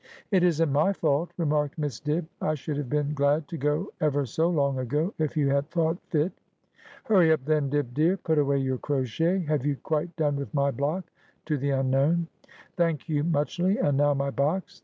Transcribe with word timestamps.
'It 0.31 0.41
isn't 0.43 0.71
my 0.71 0.93
fault,' 0.93 1.31
remarked 1.37 1.77
Miss 1.77 1.99
Dibb;' 1.99 2.25
I 2.41 2.55
should 2.55 2.75
have 2.77 2.89
been 2.89 3.13
glad 3.13 3.47
to 3.49 3.55
go 3.55 3.91
ever 4.01 4.25
so 4.25 4.49
long 4.49 4.79
ago, 4.79 5.13
if 5.19 5.37
you 5.37 5.51
had 5.51 5.69
thought 5.69 5.99
fit.'' 6.07 6.31
Hurry 7.05 7.31
up, 7.31 7.45
then, 7.45 7.69
Dibb 7.69 7.93
dear. 7.93 8.17
Put 8.17 8.39
away 8.39 8.57
your 8.57 8.79
crochet. 8.79 9.37
Have 9.41 9.63
you 9.63 9.75
quite 9.83 10.15
done 10.15 10.37
with 10.37 10.51
my 10.55 10.71
block?' 10.71 11.03
to 11.45 11.55
the 11.55 11.69
unknown.' 11.69 12.25
Thank 12.77 13.09
you 13.09 13.23
muchly. 13.23 13.77
And 13.77 13.95
now 13.95 14.15
my 14.15 14.31
box 14.31 14.79